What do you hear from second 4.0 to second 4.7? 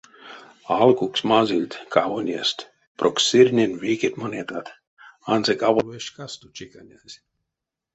монетат,